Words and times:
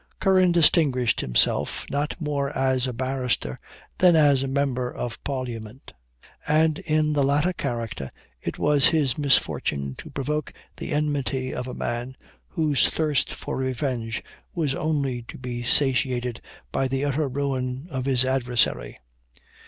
Curran 0.19 0.51
distinguished 0.51 1.21
himself 1.21 1.85
not 1.91 2.19
more 2.19 2.49
as 2.57 2.87
a 2.87 2.91
barrister 2.91 3.55
than 3.99 4.15
as 4.15 4.41
a 4.41 4.47
member 4.47 4.91
of 4.91 5.23
parliament; 5.23 5.93
and 6.47 6.79
in 6.79 7.13
the 7.13 7.21
latter 7.21 7.53
character 7.53 8.09
it 8.41 8.57
was 8.57 8.87
his 8.87 9.19
misfortune 9.19 9.93
to 9.99 10.09
provoke 10.09 10.53
the 10.75 10.91
enmity 10.91 11.53
of 11.53 11.67
a 11.67 11.75
man, 11.75 12.17
whose 12.47 12.89
thirst 12.89 13.31
for 13.31 13.57
revenge 13.57 14.23
was 14.55 14.73
only 14.73 15.21
to 15.27 15.37
be 15.37 15.61
satiated 15.61 16.41
by 16.71 16.87
the 16.87 17.05
utter 17.05 17.29
ruin 17.29 17.85
of 17.91 18.05
his 18.05 18.25
adversary. 18.25 18.97